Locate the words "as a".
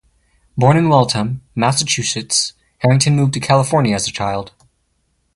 3.93-4.11